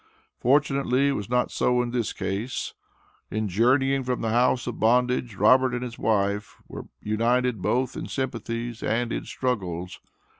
[0.39, 2.73] Fortunately, it was not so in this case.
[3.29, 8.07] In journeying from the house of bondage, Robert and his wife were united both in
[8.07, 9.99] sympathies and in struggles.